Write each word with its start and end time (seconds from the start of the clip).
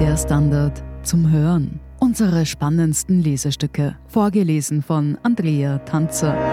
Der 0.00 0.16
Standard 0.16 0.84
zum 1.02 1.28
Hören. 1.28 1.80
Unsere 1.98 2.46
spannendsten 2.46 3.20
Lesestücke, 3.20 3.98
vorgelesen 4.06 4.80
von 4.80 5.18
Andrea 5.24 5.78
Tanzer. 5.78 6.52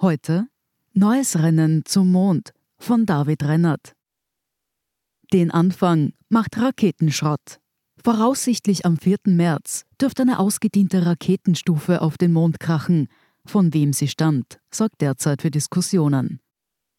Heute 0.00 0.46
Neues 0.94 1.38
Rennen 1.38 1.84
zum 1.84 2.10
Mond 2.10 2.54
von 2.78 3.04
David 3.04 3.42
Rennert. 3.42 3.92
Den 5.30 5.50
Anfang 5.50 6.14
macht 6.30 6.56
Raketenschrott. 6.56 7.58
Voraussichtlich 8.02 8.86
am 8.86 8.96
4. 8.96 9.18
März 9.26 9.84
dürfte 10.00 10.22
eine 10.22 10.38
ausgediente 10.38 11.04
Raketenstufe 11.04 12.00
auf 12.00 12.16
den 12.16 12.32
Mond 12.32 12.60
krachen. 12.60 13.08
Von 13.44 13.74
wem 13.74 13.92
sie 13.92 14.08
stammt, 14.08 14.58
sorgt 14.70 15.02
derzeit 15.02 15.42
für 15.42 15.50
Diskussionen. 15.50 16.40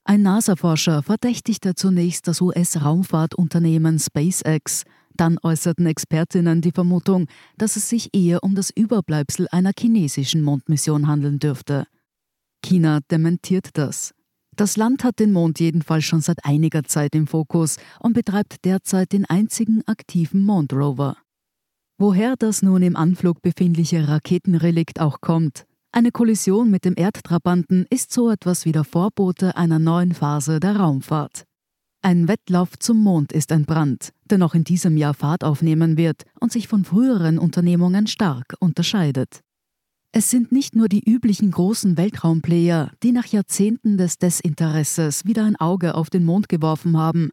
Ein 0.10 0.22
NASA-Forscher 0.22 1.04
verdächtigte 1.04 1.76
zunächst 1.76 2.30
das 2.30 2.40
US-Raumfahrtunternehmen 2.40 4.00
SpaceX. 4.00 4.86
Dann 5.18 5.38
äußerten 5.44 5.86
Expertinnen 5.86 6.62
die 6.62 6.72
Vermutung, 6.72 7.28
dass 7.58 7.76
es 7.76 7.90
sich 7.90 8.16
eher 8.16 8.42
um 8.42 8.56
das 8.56 8.70
Überbleibsel 8.74 9.50
einer 9.52 9.74
chinesischen 9.78 10.44
Mondmission 10.44 11.08
handeln 11.08 11.40
dürfte. 11.40 11.88
China 12.64 13.02
dementiert 13.12 13.72
das. 13.74 14.14
Das 14.56 14.78
Land 14.78 15.04
hat 15.04 15.20
den 15.20 15.34
Mond 15.34 15.60
jedenfalls 15.60 16.06
schon 16.06 16.22
seit 16.22 16.46
einiger 16.46 16.86
Zeit 16.86 17.14
im 17.14 17.28
Fokus 17.28 17.76
und 18.00 18.14
betreibt 18.14 18.64
derzeit 18.64 19.12
den 19.12 19.26
einzigen 19.26 19.84
aktiven 19.88 20.42
Mondrover. 20.42 21.18
Woher 21.98 22.38
das 22.38 22.62
nun 22.62 22.82
im 22.82 22.96
Anflug 22.96 23.42
befindliche 23.42 24.08
Raketenrelikt 24.08 25.02
auch 25.02 25.20
kommt, 25.20 25.67
eine 25.92 26.12
Kollision 26.12 26.70
mit 26.70 26.86
dem 26.86 26.94
Erdtrabanten 26.96 27.86
ist 27.90 28.12
so 28.12 28.30
etwas 28.30 28.66
wie 28.66 28.72
der 28.72 28.84
Vorbote 28.84 29.56
einer 29.56 29.80
neuen 29.80 30.14
Phase 30.14 30.60
der 30.60 30.76
Raumfahrt. 30.76 31.46
Ein 32.02 32.28
Wettlauf 32.28 32.78
zum 32.78 33.02
Mond 33.04 33.32
ist 33.34 33.52
entbrannt, 33.52 34.14
der 34.26 34.38
noch 34.38 34.54
in 34.54 34.64
diesem 34.64 34.98
Jahr 34.98 35.14
Fahrt 35.14 35.44
aufnehmen 35.44 35.98
wird 35.98 36.24
und 36.40 36.52
sich 36.52 36.68
von 36.68 36.86
früheren 36.86 37.40
Unternehmungen 37.40 38.08
stark 38.08 38.56
unterscheidet. 38.60 39.42
Es 40.12 40.30
sind 40.30 40.52
nicht 40.52 40.76
nur 40.76 40.88
die 40.88 41.04
üblichen 41.04 41.52
großen 41.52 41.98
Weltraumplayer, 41.98 42.92
die 43.04 43.12
nach 43.12 43.26
Jahrzehnten 43.26 43.98
des 43.98 44.18
Desinteresses 44.18 45.26
wieder 45.26 45.46
ein 45.46 45.56
Auge 45.58 45.96
auf 45.96 46.10
den 46.10 46.24
Mond 46.24 46.50
geworfen 46.50 46.98
haben. 46.98 47.32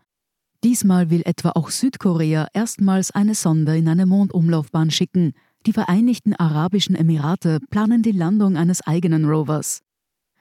Diesmal 0.65 1.11
will 1.11 1.23
etwa 1.25 1.51
auch 1.51 1.71
Südkorea 1.71 2.49
erstmals 2.53 3.11
eine 3.11 3.35
Sonde 3.35 3.77
in 3.77 3.89
eine 3.89 4.07
Mondumlaufbahn 4.07 4.91
schicken, 4.91 5.35
die 5.67 5.73
Vereinigten 5.73 6.35
Arabischen 6.35 6.95
Emirate 6.95 7.59
planen 7.71 8.03
die 8.03 8.13
Landung 8.13 8.57
eines 8.57 8.83
eigenen 8.83 9.25
Rovers. 9.25 9.81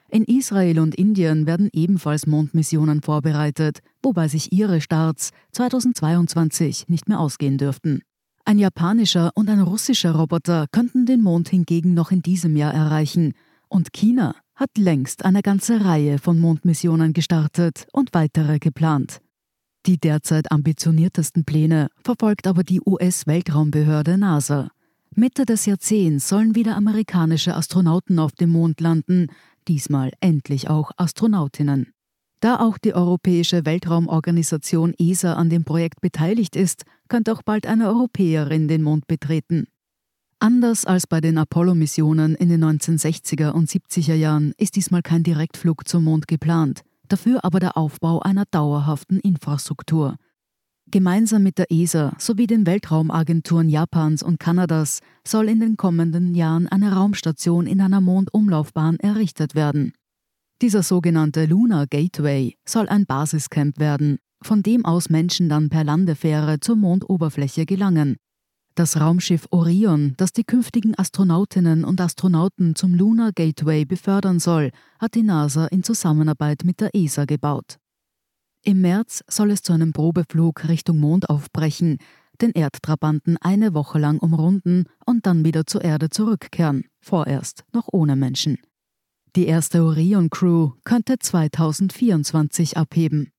In 0.09 0.25
Israel 0.25 0.79
und 0.79 0.93
Indien 0.93 1.47
werden 1.47 1.69
ebenfalls 1.73 2.27
Mondmissionen 2.27 3.01
vorbereitet, 3.01 3.79
wobei 4.03 4.27
sich 4.27 4.51
ihre 4.51 4.79
Starts 4.79 5.31
2022 5.53 6.87
nicht 6.87 7.09
mehr 7.09 7.19
ausgehen 7.19 7.57
dürften. 7.57 8.01
Ein 8.45 8.59
japanischer 8.59 9.31
und 9.33 9.49
ein 9.49 9.61
russischer 9.61 10.13
Roboter 10.13 10.67
könnten 10.71 11.05
den 11.05 11.23
Mond 11.23 11.49
hingegen 11.49 11.93
noch 11.93 12.11
in 12.11 12.21
diesem 12.21 12.55
Jahr 12.55 12.73
erreichen, 12.73 13.33
und 13.69 13.91
China 13.91 14.35
hat 14.55 14.77
längst 14.77 15.25
eine 15.25 15.41
ganze 15.41 15.83
Reihe 15.83 16.19
von 16.19 16.39
Mondmissionen 16.39 17.13
gestartet 17.13 17.87
und 17.91 18.13
weitere 18.13 18.59
geplant. 18.59 19.19
Die 19.85 19.97
derzeit 19.97 20.51
ambitioniertesten 20.51 21.43
Pläne 21.43 21.87
verfolgt 22.03 22.45
aber 22.45 22.63
die 22.63 22.81
US-Weltraumbehörde 22.85 24.17
NASA. 24.17 24.69
Mitte 25.15 25.45
des 25.45 25.65
Jahrzehnts 25.65 26.27
sollen 26.27 26.55
wieder 26.55 26.75
amerikanische 26.75 27.55
Astronauten 27.55 28.19
auf 28.19 28.31
dem 28.31 28.49
Mond 28.49 28.81
landen, 28.81 29.27
diesmal 29.67 30.11
endlich 30.19 30.69
auch 30.69 30.91
Astronautinnen. 30.97 31.93
Da 32.39 32.59
auch 32.59 32.77
die 32.77 32.93
Europäische 32.93 33.65
Weltraumorganisation 33.65 34.93
ESA 34.97 35.33
an 35.35 35.49
dem 35.49 35.63
Projekt 35.63 36.01
beteiligt 36.01 36.55
ist, 36.55 36.83
könnte 37.07 37.31
auch 37.31 37.41
bald 37.41 37.67
eine 37.67 37.87
Europäerin 37.87 38.67
den 38.67 38.81
Mond 38.81 39.07
betreten. 39.07 39.67
Anders 40.39 40.83
als 40.83 41.07
bei 41.07 41.21
den 41.21 41.37
Apollo-Missionen 41.37 42.35
in 42.35 42.49
den 42.49 42.65
1960er 42.65 43.51
und 43.51 43.69
70er 43.69 44.15
Jahren 44.15 44.53
ist 44.57 44.75
diesmal 44.75 45.01
kein 45.01 45.23
Direktflug 45.23 45.87
zum 45.87 46.03
Mond 46.03 46.27
geplant, 46.27 46.81
dafür 47.07 47.45
aber 47.45 47.61
der 47.61 47.77
Aufbau 47.77 48.19
einer 48.19 48.43
dauerhaften 48.51 49.19
Infrastruktur. 49.19 50.17
Gemeinsam 50.93 51.41
mit 51.41 51.57
der 51.57 51.71
ESA 51.71 52.13
sowie 52.19 52.45
den 52.45 52.67
Weltraumagenturen 52.67 53.67
Japans 53.67 54.21
und 54.21 54.39
Kanadas 54.39 54.99
soll 55.27 55.49
in 55.49 55.59
den 55.59 55.75
kommenden 55.75 56.35
Jahren 56.35 56.67
eine 56.67 56.93
Raumstation 56.93 57.65
in 57.65 57.81
einer 57.81 57.99
Mondumlaufbahn 57.99 58.99
errichtet 58.99 59.55
werden. 59.55 59.93
Dieser 60.61 60.83
sogenannte 60.83 61.47
Lunar 61.47 61.87
Gateway 61.87 62.53
soll 62.63 62.87
ein 62.89 63.07
Basiscamp 63.07 63.79
werden, 63.79 64.19
von 64.43 64.61
dem 64.61 64.85
aus 64.85 65.09
Menschen 65.09 65.49
dann 65.49 65.69
per 65.69 65.83
Landefähre 65.83 66.59
zur 66.59 66.75
Mondoberfläche 66.75 67.65
gelangen. 67.65 68.17
Das 68.75 69.01
Raumschiff 69.01 69.47
Orion, 69.49 70.13
das 70.17 70.31
die 70.31 70.43
künftigen 70.43 70.93
Astronautinnen 70.95 71.85
und 71.85 71.99
Astronauten 72.01 72.75
zum 72.75 72.93
Lunar 72.93 73.31
Gateway 73.33 73.85
befördern 73.85 74.37
soll, 74.37 74.69
hat 74.99 75.15
die 75.15 75.23
NASA 75.23 75.65
in 75.65 75.81
Zusammenarbeit 75.81 76.61
mit 76.63 76.81
der 76.81 76.93
ESA 76.93 77.25
gebaut. 77.25 77.79
Im 78.65 78.79
März 78.79 79.25
soll 79.27 79.51
es 79.51 79.61
zu 79.61 79.73
einem 79.73 79.91
Probeflug 79.91 80.69
Richtung 80.69 80.97
Mond 80.97 81.29
aufbrechen, 81.29 81.97
den 82.41 82.51
Erdtrabanten 82.51 83.35
eine 83.41 83.73
Woche 83.73 83.99
lang 83.99 84.19
umrunden 84.19 84.85
und 85.05 85.25
dann 85.25 85.43
wieder 85.43 85.65
zur 85.65 85.83
Erde 85.83 86.09
zurückkehren, 86.09 86.85
vorerst 87.01 87.65
noch 87.73 87.89
ohne 87.91 88.15
Menschen. 88.15 88.57
Die 89.35 89.47
erste 89.47 89.83
Orion-Crew 89.83 90.71
könnte 90.85 91.19
2024 91.19 92.77
abheben. 92.77 93.31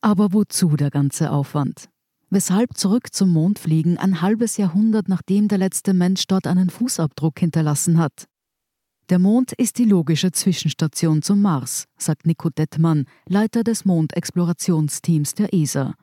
Aber 0.00 0.32
wozu 0.32 0.76
der 0.76 0.90
ganze 0.90 1.30
Aufwand? 1.30 1.88
Weshalb 2.28 2.76
zurück 2.76 3.14
zum 3.14 3.30
Mond 3.30 3.60
fliegen 3.60 3.98
ein 3.98 4.20
halbes 4.20 4.56
Jahrhundert 4.56 5.08
nachdem 5.08 5.46
der 5.46 5.58
letzte 5.58 5.94
Mensch 5.94 6.26
dort 6.26 6.48
einen 6.48 6.70
Fußabdruck 6.70 7.38
hinterlassen 7.38 7.98
hat? 7.98 8.26
Der 9.08 9.20
Mond 9.20 9.52
ist 9.52 9.78
die 9.78 9.84
logische 9.84 10.32
Zwischenstation 10.32 11.22
zum 11.22 11.40
Mars, 11.40 11.84
sagt 11.96 12.26
Nico 12.26 12.50
Dettmann, 12.50 13.04
Leiter 13.28 13.62
des 13.62 13.84
Mondexplorationsteams 13.84 15.34
der 15.34 15.54
ESA. 15.54 15.94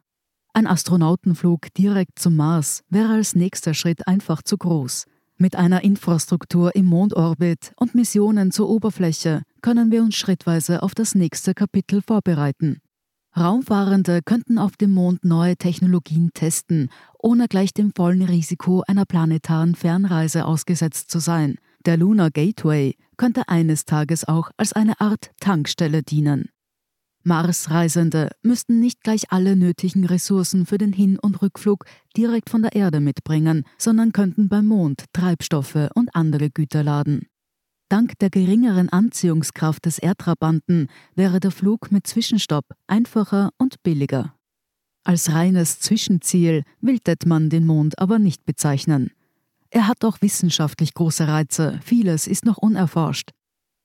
Ein 0.54 0.68
Astronautenflug 0.68 1.74
direkt 1.74 2.18
zum 2.18 2.38
Mars 2.38 2.82
wäre 2.88 3.12
als 3.12 3.36
nächster 3.36 3.74
Schritt 3.74 4.08
einfach 4.08 4.42
zu 4.42 4.58
groß. 4.58 5.04
Mit 5.36 5.58
einer 5.58 5.84
Infrastruktur 5.84 6.78
im 6.78 6.86
Mondorbit 6.86 7.74
und 7.76 7.94
Missionen 7.94 8.52
zur 8.52 8.70
Oberfläche 8.70 9.42
können 9.62 9.92
wir 9.92 10.02
uns 10.02 10.16
schrittweise 10.16 10.82
auf 10.82 10.96
das 10.96 11.14
nächste 11.14 11.54
Kapitel 11.54 12.02
vorbereiten. 12.02 12.78
Raumfahrende 13.36 14.22
könnten 14.24 14.58
auf 14.58 14.78
dem 14.78 14.92
Mond 14.92 15.26
neue 15.26 15.58
Technologien 15.58 16.30
testen, 16.34 16.90
ohne 17.20 17.50
gleich 17.50 17.74
dem 17.74 17.92
vollen 17.94 18.22
Risiko 18.22 18.84
einer 18.88 19.06
planetaren 19.06 19.76
Fernreise 19.76 20.46
ausgesetzt 20.46 21.12
zu 21.12 21.20
sein– 21.20 21.58
der 21.86 21.98
Lunar 21.98 22.32
Gateway 22.32 22.96
könnte 23.18 23.48
eines 23.48 23.86
Tages 23.86 24.28
auch 24.28 24.52
als 24.58 24.74
eine 24.74 25.00
Art 25.00 25.32
Tankstelle 25.40 26.04
dienen. 26.04 26.50
Marsreisende 27.26 28.30
müssten 28.42 28.82
nicht 28.82 29.02
gleich 29.02 29.32
alle 29.32 29.56
nötigen 29.56 30.06
Ressourcen 30.06 30.66
für 30.66 30.78
den 30.78 30.92
Hin- 30.92 31.20
und 31.20 31.42
Rückflug 31.42 31.86
direkt 32.18 32.50
von 32.50 32.64
der 32.64 32.76
Erde 32.76 33.00
mitbringen, 33.00 33.64
sondern 33.78 34.12
könnten 34.12 34.50
beim 34.50 34.66
Mond 34.66 35.06
Treibstoffe 35.14 35.90
und 35.96 36.14
andere 36.16 36.50
Güter 36.50 36.84
laden. 36.84 37.28
Dank 37.88 38.18
der 38.20 38.30
geringeren 38.30 38.90
Anziehungskraft 38.90 39.86
des 39.86 40.00
Erdtrabanten 40.00 40.88
wäre 41.16 41.40
der 41.40 41.52
Flug 41.52 41.92
mit 41.92 42.08
Zwischenstopp 42.08 42.66
einfacher 42.88 43.52
und 43.58 43.82
billiger. 43.84 44.36
Als 45.06 45.32
reines 45.32 45.80
Zwischenziel 45.80 46.64
will 46.82 47.00
Detman 47.00 47.50
den 47.50 47.66
Mond 47.66 48.00
aber 48.00 48.20
nicht 48.20 48.46
bezeichnen. 48.46 49.12
Er 49.76 49.88
hat 49.88 50.06
auch 50.06 50.22
wissenschaftlich 50.22 50.94
große 50.94 51.28
Reize, 51.28 51.80
vieles 51.84 52.28
ist 52.28 52.46
noch 52.46 52.58
unerforscht. 52.58 53.32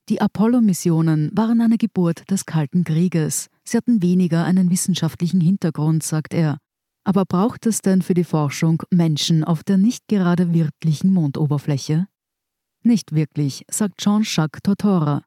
Die 0.07 0.21
Apollo-Missionen 0.21 1.31
waren 1.33 1.61
eine 1.61 1.79
Geburt 1.79 2.29
des 2.29 2.45
Kalten 2.45 2.83
Krieges. 2.83 3.47
Sie 3.63 3.75
hatten 3.75 4.03
weniger 4.03 4.45
einen 4.45 4.69
wissenschaftlichen 4.69 5.41
Hintergrund, 5.41 6.03
sagt 6.03 6.35
er. 6.35 6.59
Aber 7.05 7.25
braucht 7.25 7.65
es 7.65 7.79
denn 7.79 8.03
für 8.03 8.13
die 8.13 8.23
Forschung 8.23 8.83
Menschen 8.91 9.43
auf 9.43 9.63
der 9.63 9.77
nicht 9.77 10.07
gerade 10.07 10.53
wirklichen 10.53 11.11
Mondoberfläche? 11.11 12.05
Nicht 12.83 13.15
wirklich, 13.15 13.65
sagt 13.71 13.99
Jean-Jacques 13.99 14.61
Tortora. 14.61 15.23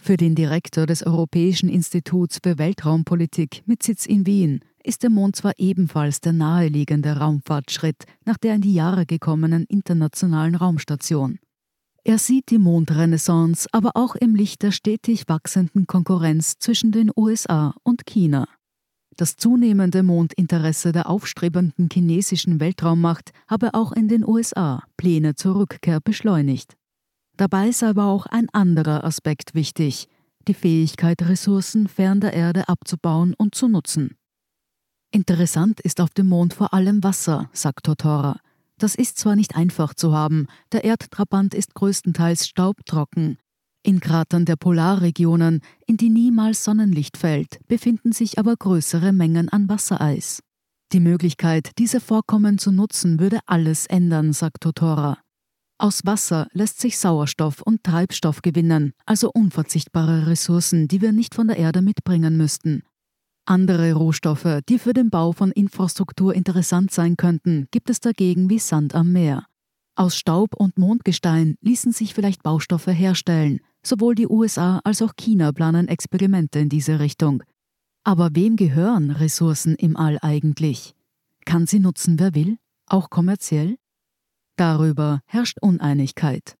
Für 0.00 0.16
den 0.16 0.34
Direktor 0.34 0.86
des 0.86 1.06
Europäischen 1.06 1.68
Instituts 1.68 2.40
für 2.42 2.58
Weltraumpolitik 2.58 3.62
mit 3.66 3.84
Sitz 3.84 4.06
in 4.06 4.26
Wien 4.26 4.64
ist 4.84 5.02
der 5.02 5.10
Mond 5.10 5.36
zwar 5.36 5.52
ebenfalls 5.58 6.20
der 6.20 6.32
naheliegende 6.32 7.16
Raumfahrtschritt 7.16 8.04
nach 8.24 8.36
der 8.36 8.54
in 8.56 8.60
die 8.60 8.74
Jahre 8.74 9.06
gekommenen 9.06 9.64
internationalen 9.64 10.54
Raumstation. 10.54 11.38
Er 12.04 12.18
sieht 12.18 12.50
die 12.50 12.58
Mondrenaissance 12.58 13.68
aber 13.70 13.92
auch 13.94 14.16
im 14.16 14.34
Licht 14.34 14.62
der 14.62 14.72
stetig 14.72 15.28
wachsenden 15.28 15.86
Konkurrenz 15.86 16.58
zwischen 16.58 16.90
den 16.90 17.10
USA 17.16 17.74
und 17.84 18.06
China. 18.06 18.48
Das 19.16 19.36
zunehmende 19.36 20.02
Mondinteresse 20.02 20.90
der 20.90 21.08
aufstrebenden 21.08 21.88
chinesischen 21.92 22.58
Weltraummacht 22.58 23.32
habe 23.46 23.74
auch 23.74 23.92
in 23.92 24.08
den 24.08 24.26
USA 24.26 24.82
Pläne 24.96 25.34
zur 25.34 25.56
Rückkehr 25.56 26.00
beschleunigt. 26.00 26.76
Dabei 27.36 27.70
sei 27.72 27.88
aber 27.88 28.06
auch 28.06 28.26
ein 28.26 28.48
anderer 28.52 29.04
Aspekt 29.04 29.54
wichtig, 29.54 30.08
die 30.48 30.54
Fähigkeit, 30.54 31.22
Ressourcen 31.22 31.86
fern 31.86 32.20
der 32.20 32.32
Erde 32.32 32.68
abzubauen 32.68 33.34
und 33.34 33.54
zu 33.54 33.68
nutzen. 33.68 34.16
Interessant 35.14 35.78
ist 35.80 36.00
auf 36.00 36.08
dem 36.10 36.26
Mond 36.26 36.54
vor 36.54 36.72
allem 36.72 37.04
Wasser, 37.04 37.50
sagt 37.52 37.84
Totora. 37.84 38.40
Das 38.78 38.94
ist 38.94 39.18
zwar 39.18 39.36
nicht 39.36 39.54
einfach 39.54 39.92
zu 39.92 40.14
haben, 40.14 40.46
der 40.72 40.84
Erdtrabant 40.84 41.52
ist 41.54 41.74
größtenteils 41.74 42.48
staubtrocken. 42.48 43.36
In 43.84 44.00
Kratern 44.00 44.46
der 44.46 44.56
Polarregionen, 44.56 45.60
in 45.86 45.98
die 45.98 46.08
niemals 46.08 46.64
Sonnenlicht 46.64 47.18
fällt, 47.18 47.58
befinden 47.68 48.12
sich 48.12 48.38
aber 48.38 48.56
größere 48.56 49.12
Mengen 49.12 49.50
an 49.50 49.68
Wassereis. 49.68 50.42
Die 50.92 51.00
Möglichkeit, 51.00 51.72
diese 51.78 52.00
Vorkommen 52.00 52.56
zu 52.56 52.72
nutzen, 52.72 53.20
würde 53.20 53.40
alles 53.44 53.86
ändern, 53.86 54.32
sagt 54.32 54.62
Totora. 54.62 55.18
Aus 55.78 56.06
Wasser 56.06 56.48
lässt 56.52 56.80
sich 56.80 56.96
Sauerstoff 56.98 57.60
und 57.60 57.84
Treibstoff 57.84 58.40
gewinnen, 58.40 58.92
also 59.04 59.30
unverzichtbare 59.30 60.26
Ressourcen, 60.26 60.88
die 60.88 61.02
wir 61.02 61.12
nicht 61.12 61.34
von 61.34 61.48
der 61.48 61.58
Erde 61.58 61.82
mitbringen 61.82 62.36
müssten. 62.36 62.82
Andere 63.44 63.94
Rohstoffe, 63.94 64.60
die 64.68 64.78
für 64.78 64.92
den 64.92 65.10
Bau 65.10 65.32
von 65.32 65.50
Infrastruktur 65.50 66.34
interessant 66.34 66.92
sein 66.92 67.16
könnten, 67.16 67.66
gibt 67.72 67.90
es 67.90 67.98
dagegen 67.98 68.48
wie 68.48 68.60
Sand 68.60 68.94
am 68.94 69.12
Meer. 69.12 69.46
Aus 69.96 70.16
Staub 70.16 70.54
und 70.54 70.78
Mondgestein 70.78 71.56
ließen 71.60 71.92
sich 71.92 72.14
vielleicht 72.14 72.42
Baustoffe 72.42 72.86
herstellen. 72.86 73.60
Sowohl 73.82 74.14
die 74.14 74.28
USA 74.28 74.80
als 74.84 75.02
auch 75.02 75.14
China 75.16 75.50
planen 75.50 75.88
Experimente 75.88 76.60
in 76.60 76.68
diese 76.68 77.00
Richtung. 77.00 77.42
Aber 78.04 78.30
wem 78.32 78.56
gehören 78.56 79.10
Ressourcen 79.10 79.74
im 79.74 79.96
All 79.96 80.18
eigentlich? 80.22 80.94
Kann 81.44 81.66
sie 81.66 81.80
nutzen, 81.80 82.20
wer 82.20 82.34
will? 82.34 82.58
Auch 82.86 83.10
kommerziell? 83.10 83.76
Darüber 84.56 85.20
herrscht 85.26 85.58
Uneinigkeit. 85.60 86.56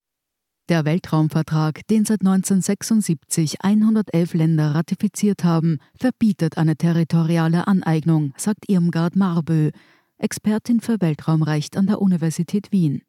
Der 0.68 0.84
Weltraumvertrag, 0.84 1.86
den 1.88 2.04
seit 2.04 2.20
1976 2.20 3.62
111 3.62 4.34
Länder 4.34 4.74
ratifiziert 4.74 5.42
haben, 5.42 5.78
verbietet 5.94 6.56
eine 6.56 6.76
territoriale 6.76 7.66
Aneignung, 7.66 8.32
sagt 8.36 8.68
Irmgard 8.68 9.16
Marbö, 9.16 9.70
Expertin 10.18 10.80
für 10.80 11.00
Weltraumrecht 11.00 11.76
an 11.76 11.86
der 11.86 12.00
Universität 12.00 12.70
Wien. 12.70 13.02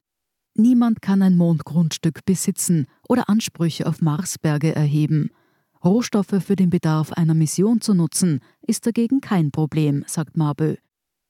Niemand 0.56 1.02
kann 1.02 1.22
ein 1.22 1.38
Mondgrundstück 1.38 2.26
besitzen 2.26 2.88
oder 3.08 3.30
Ansprüche 3.30 3.86
auf 3.86 4.02
Marsberge 4.02 4.76
erheben. 4.76 5.30
Rohstoffe 5.84 6.44
für 6.44 6.56
den 6.56 6.72
Bedarf 6.72 7.12
einer 7.14 7.36
Mission 7.36 7.82
zu 7.82 7.94
nutzen, 7.94 8.40
ist 8.62 8.88
dagegen 8.88 9.22
kein 9.22 9.52
Problem, 9.52 10.04
sagt 10.08 10.38
Marbö. 10.38 10.76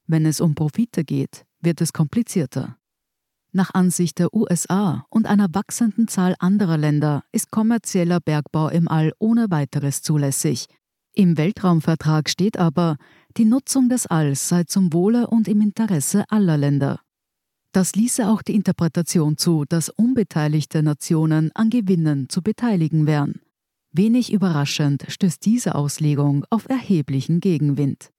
Wenn 0.08 0.25
es 0.25 0.40
um 0.40 0.56
Profite 0.56 1.04
geht, 1.04 1.46
wird 1.60 1.81
es 1.81 1.92
komplizierter. 1.92 2.78
Nach 3.55 3.71
Ansicht 3.75 4.17
der 4.17 4.33
USA 4.33 5.05
und 5.11 5.27
einer 5.27 5.47
wachsenden 5.53 6.07
Zahl 6.07 6.35
anderer 6.39 6.77
Länder 6.77 7.23
ist 7.31 7.51
kommerzieller 7.51 8.19
Bergbau 8.19 8.69
im 8.69 8.88
All 8.88 9.13
ohne 9.19 9.51
weiteres 9.51 10.01
zulässig. 10.01 10.67
Im 11.13 11.38
Weltraumvertrag 11.38 12.29
steht 12.29 12.57
aber, 12.57 12.97
die 13.38 13.45
Nutzung 13.45 13.89
des 13.89 14.07
Alls 14.07 14.50
sei 14.50 14.63
zum 14.63 14.91
Wohle 14.91 15.27
und 15.27 15.47
im 15.47 15.61
Interesse 15.61 16.23
aller 16.29 16.57
Länder. 16.57 17.00
Das 17.73 17.94
ließe 17.94 18.27
auch 18.27 18.41
die 18.41 18.55
Interpretation 18.55 19.38
zu, 19.38 19.65
dass 19.69 19.89
unbeteiligte 19.89 20.81
Nationen 20.81 21.51
an 21.53 21.69
Gewinnen 21.69 22.29
zu 22.29 22.41
beteiligen 22.41 23.05
wären. 23.05 23.41
Wenig 23.91 24.33
überraschend 24.33 25.05
stößt 25.07 25.45
diese 25.45 25.75
Auslegung 25.75 26.44
auf 26.50 26.67
erheblichen 26.69 27.39
Gegenwind. 27.39 28.09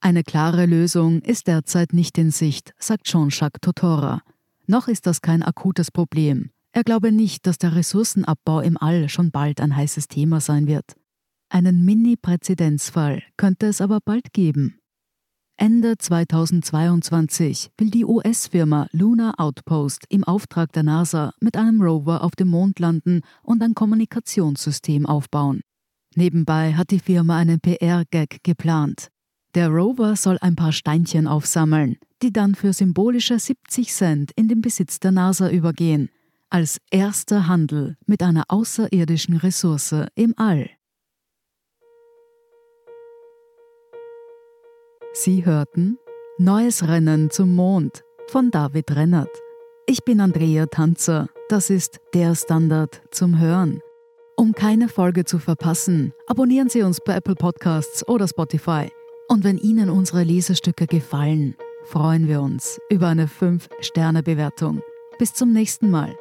Eine 0.00 0.22
klare 0.22 0.66
Lösung 0.66 1.22
ist 1.22 1.48
derzeit 1.48 1.92
nicht 1.92 2.16
in 2.18 2.30
Sicht, 2.30 2.72
sagt 2.78 3.06
Jean-Jacques 3.06 3.60
Totora. 3.60 4.22
Noch 4.66 4.88
ist 4.88 5.06
das 5.06 5.20
kein 5.20 5.42
akutes 5.42 5.90
Problem. 5.90 6.50
Er 6.72 6.84
glaube 6.84 7.12
nicht, 7.12 7.46
dass 7.46 7.58
der 7.58 7.74
Ressourcenabbau 7.74 8.60
im 8.60 8.76
All 8.76 9.08
schon 9.08 9.30
bald 9.30 9.60
ein 9.60 9.74
heißes 9.74 10.08
Thema 10.08 10.40
sein 10.40 10.66
wird. 10.66 10.94
Einen 11.48 11.84
Mini-Präzedenzfall 11.84 13.22
könnte 13.36 13.66
es 13.66 13.80
aber 13.80 14.00
bald 14.04 14.32
geben. 14.32 14.78
Ende 15.58 15.96
2022 15.96 17.70
will 17.78 17.90
die 17.90 18.04
US-Firma 18.04 18.88
Lunar 18.92 19.40
Outpost 19.40 20.04
im 20.10 20.22
Auftrag 20.24 20.72
der 20.72 20.82
NASA 20.82 21.32
mit 21.40 21.56
einem 21.56 21.80
Rover 21.80 22.22
auf 22.22 22.32
dem 22.32 22.48
Mond 22.48 22.78
landen 22.78 23.22
und 23.42 23.62
ein 23.62 23.74
Kommunikationssystem 23.74 25.06
aufbauen. 25.06 25.62
Nebenbei 26.14 26.74
hat 26.74 26.90
die 26.90 26.98
Firma 26.98 27.38
einen 27.38 27.60
PR-Gag 27.60 28.40
geplant. 28.42 29.08
Der 29.54 29.70
Rover 29.70 30.16
soll 30.16 30.36
ein 30.42 30.56
paar 30.56 30.72
Steinchen 30.72 31.26
aufsammeln, 31.26 31.96
die 32.22 32.32
dann 32.32 32.54
für 32.54 32.72
symbolische 32.72 33.38
70 33.38 33.92
Cent 33.92 34.32
in 34.36 34.48
den 34.48 34.60
Besitz 34.60 35.00
der 35.00 35.12
NASA 35.12 35.50
übergehen, 35.50 36.10
als 36.48 36.80
erster 36.90 37.48
Handel 37.48 37.96
mit 38.06 38.22
einer 38.22 38.44
außerirdischen 38.48 39.36
Ressource 39.36 39.94
im 40.14 40.34
All. 40.36 40.70
Sie 45.12 45.44
hörten 45.44 45.98
Neues 46.38 46.86
Rennen 46.86 47.30
zum 47.30 47.54
Mond 47.54 48.02
von 48.28 48.50
David 48.50 48.94
Rennert. 48.94 49.30
Ich 49.86 50.04
bin 50.04 50.20
Andrea 50.20 50.66
Tanzer, 50.66 51.28
das 51.48 51.70
ist 51.70 52.00
der 52.12 52.34
Standard 52.34 53.00
zum 53.10 53.38
Hören. 53.38 53.80
Um 54.36 54.52
keine 54.52 54.90
Folge 54.90 55.24
zu 55.24 55.38
verpassen, 55.38 56.12
abonnieren 56.26 56.68
Sie 56.68 56.82
uns 56.82 57.00
bei 57.02 57.14
Apple 57.14 57.36
Podcasts 57.36 58.06
oder 58.06 58.28
Spotify. 58.28 58.90
Und 59.28 59.44
wenn 59.44 59.56
Ihnen 59.56 59.88
unsere 59.88 60.22
Lesestücke 60.22 60.86
gefallen, 60.86 61.56
freuen 61.86 62.28
wir 62.28 62.42
uns 62.42 62.80
über 62.90 63.08
eine 63.08 63.26
5-Sterne-Bewertung. 63.26 64.82
Bis 65.18 65.32
zum 65.32 65.52
nächsten 65.52 65.90
Mal. 65.90 66.14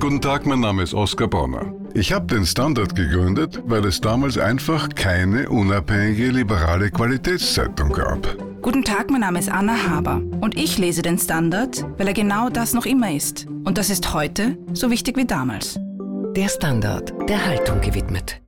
Guten 0.00 0.20
Tag, 0.20 0.46
mein 0.46 0.60
Name 0.60 0.82
ist 0.82 0.94
Oskar 0.94 1.28
Bonner. 1.28 1.72
Ich 1.94 2.12
habe 2.12 2.26
den 2.26 2.44
Standard 2.44 2.96
gegründet, 2.96 3.62
weil 3.66 3.84
es 3.84 4.00
damals 4.00 4.38
einfach 4.38 4.88
keine 4.94 5.48
unabhängige 5.48 6.30
liberale 6.30 6.90
Qualitätszeitung 6.90 7.92
gab. 7.92 8.49
Guten 8.62 8.84
Tag, 8.84 9.10
mein 9.10 9.22
Name 9.22 9.38
ist 9.38 9.48
Anna 9.48 9.88
Haber 9.88 10.20
und 10.42 10.54
ich 10.54 10.76
lese 10.76 11.00
den 11.00 11.18
Standard, 11.18 11.82
weil 11.96 12.08
er 12.08 12.12
genau 12.12 12.50
das 12.50 12.74
noch 12.74 12.84
immer 12.84 13.10
ist. 13.10 13.46
Und 13.64 13.78
das 13.78 13.88
ist 13.88 14.12
heute 14.12 14.58
so 14.74 14.90
wichtig 14.90 15.16
wie 15.16 15.24
damals. 15.24 15.80
Der 16.36 16.48
Standard, 16.48 17.10
der 17.26 17.46
Haltung 17.46 17.80
gewidmet. 17.80 18.38